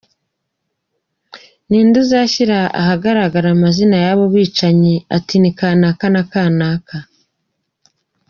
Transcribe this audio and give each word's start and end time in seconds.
–Ni 1.69 1.79
nde 1.85 1.97
uzashyira 2.03 2.59
ahagaragara 2.81 3.47
amazina 3.55 3.95
y’abo 4.05 4.23
bicanyi, 4.33 4.95
ati 5.17 5.35
ni 5.39 5.51
kanaka 5.59 6.05
na 6.13 6.21
kananka, 6.31 6.97